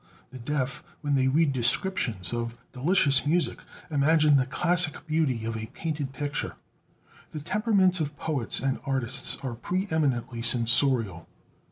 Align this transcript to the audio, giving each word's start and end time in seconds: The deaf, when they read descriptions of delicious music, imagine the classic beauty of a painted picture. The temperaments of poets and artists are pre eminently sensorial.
The 0.31 0.39
deaf, 0.39 0.83
when 1.01 1.13
they 1.13 1.27
read 1.27 1.53
descriptions 1.53 2.33
of 2.33 2.57
delicious 2.73 3.27
music, 3.27 3.59
imagine 3.91 4.35
the 4.35 4.47
classic 4.47 5.05
beauty 5.05 5.45
of 5.45 5.55
a 5.55 5.67
painted 5.75 6.11
picture. 6.11 6.55
The 7.29 7.39
temperaments 7.39 7.99
of 7.99 8.17
poets 8.17 8.59
and 8.61 8.79
artists 8.83 9.37
are 9.43 9.53
pre 9.53 9.87
eminently 9.91 10.41
sensorial. 10.41 11.29